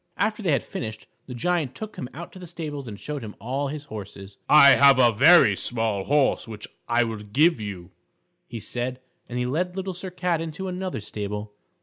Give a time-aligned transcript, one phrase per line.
[0.17, 3.35] After they had finished, the Giant took him out to the stables and showed him
[3.39, 4.39] all his horses.
[4.49, 7.91] "I have a very small horse which I will give you,"
[8.47, 11.53] he said, and he led Little Sir Cat into another stable.